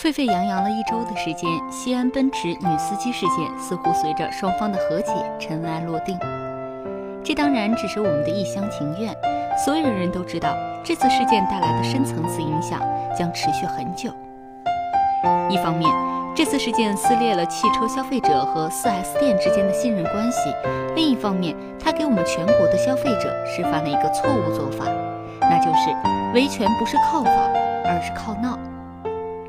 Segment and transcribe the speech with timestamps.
[0.00, 6.16] 沸沸扬扬了一周的时间，西安奔驰女司机事件似乎随着双方的和解尘埃落定。
[7.24, 9.12] 这当然只是我们的一厢情愿，
[9.64, 12.80] 所有人都知道这次事件带来的深层次影响
[13.18, 14.12] 将持续很久。
[15.50, 15.90] 一方面，
[16.32, 20.52] 这次事件撕裂了汽车消费者和 4S 店之间的信任关系；
[20.94, 24.84] 另一方面，它给我们全国的消费者示范了一个错误做法，
[25.40, 25.90] 那就是
[26.34, 27.32] 维权不是靠法，
[27.84, 28.56] 而是靠闹。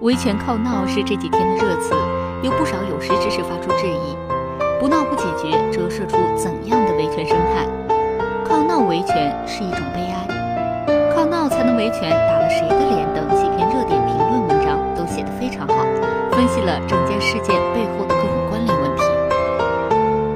[0.00, 1.94] 维权靠闹是这几天的热词，
[2.42, 4.14] 有不少有识之士发出质疑：
[4.78, 7.66] 不闹不解决，折射出怎样的维权生态？
[8.44, 15.74] 靠闹维权是一种悲哀，靠闹才能维权，打了谁的脸等几篇热点评论文章都写得非常好，
[16.30, 19.02] 分析了整件事件背后的各种关联问题。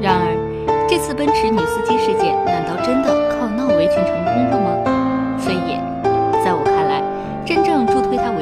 [0.00, 0.32] 然而，
[0.88, 5.36] 这次奔驰女司机事件，难道真的靠闹维权成功了吗？
[5.36, 5.78] 非也，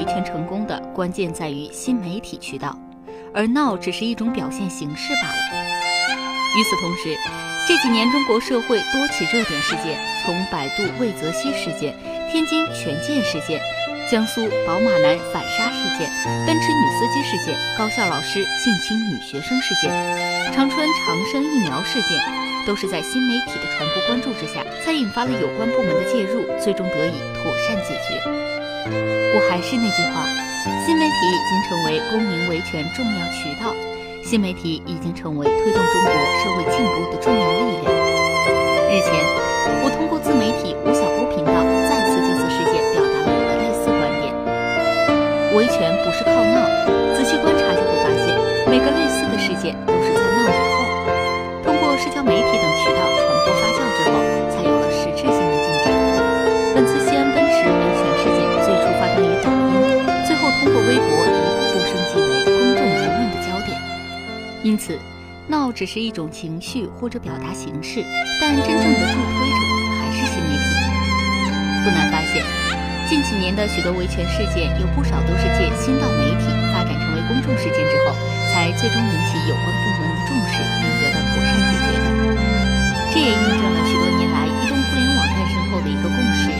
[0.00, 0.80] 维权成功的。
[0.94, 2.74] 关键在于新媒体渠道，
[3.34, 5.36] 而闹只是一种表现形式罢了。
[6.56, 7.14] 与此同时，
[7.68, 11.94] 这几年中国社会多起热点事件，从百度魏则西事件、
[12.32, 13.60] 天津权健事件、
[14.10, 16.10] 江苏宝马男反杀事件、
[16.46, 19.90] 奔驰女司机事件、高校老师性侵女学生事件、
[20.54, 22.18] 长春长生疫苗事件，
[22.66, 28.59] 都是在新媒体的传播关注之下，才引发了有关部门的介入，最终得以妥善解决。
[28.86, 30.24] 我还是那句话。
[30.84, 33.72] 新媒体已经成为公民维权重要渠道，
[34.22, 37.88] 新媒体已经成为推动中国社会进步的重要力量。
[38.90, 39.24] 日前，
[39.80, 44.34] 我通过自媒体吴晓波频道再次就此事件表达了我的类似观点：
[45.56, 46.68] 维权不是靠闹，
[47.16, 48.36] 仔细观察就会发现，
[48.68, 49.72] 每个类似的事件
[65.72, 68.04] 只是一种情绪或者表达形式，
[68.40, 69.60] 但真正的助推者
[69.98, 70.66] 还是新媒体。
[71.82, 72.44] 不难发现，
[73.08, 76.44] 近几年的许多维权事件，有不少都是借新到媒体
[76.74, 78.12] 发展成为公众事件之后，
[78.52, 82.06] 才最终引起有关部门的重视，并得到妥善解决的。
[83.10, 86.52] 这也印证了许多年来移动互联网诞生后的一个共识：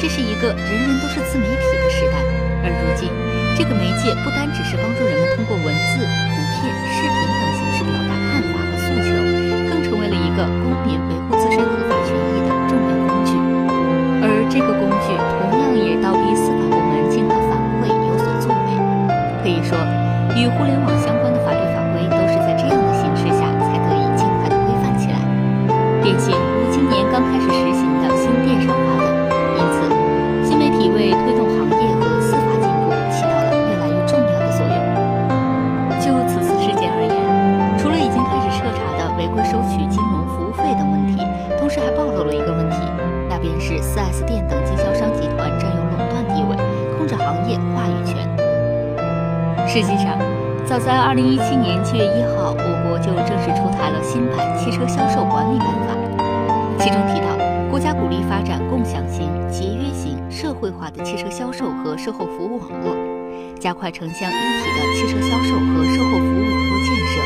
[0.00, 2.18] 这是一个人人都是自媒体的时代。
[2.66, 3.08] 而如今，
[3.54, 7.44] 这个媒介不单只是帮助人们通过文字、图片、视频等
[10.84, 13.30] 民维护自身合法权益的重要工具。
[14.20, 18.68] 而这个工具同样也倒逼司法部门尽快反馈有所作为。
[19.42, 19.78] 可以说，
[20.34, 21.25] 与互联网相关
[49.76, 50.16] 实际上，
[50.64, 55.92] 早在2017年7月1号，我国就正式出台了新版《汽车销售管理办法》，
[56.82, 57.36] 其中提到，
[57.68, 62.96] 国家鼓励发展共享型、节约型、社会化的汽车销售和售后服务网络，
[63.60, 67.20] 加快城乡一体的汽车销售和售后服务网络建设。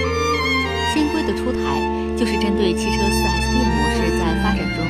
[0.90, 1.78] 新规的出台，
[2.18, 4.82] 就是针对汽车 4S 店模式在发展中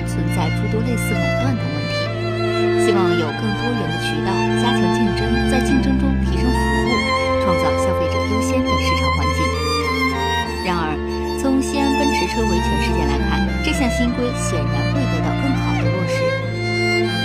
[12.49, 16.15] 维权事件来看，这项新规显然会得到更好的落实，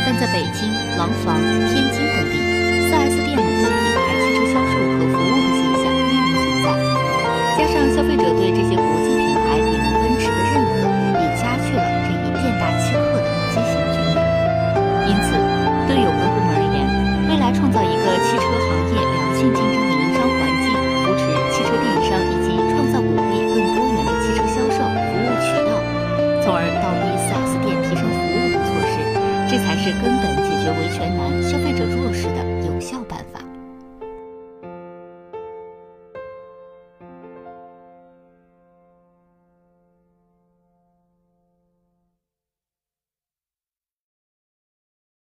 [0.06, 2.36] 但在北京、廊坊、天津等地
[2.92, 3.85] ，4S 店。
[29.56, 32.55] 这才是根本解决维权难消费者弱势的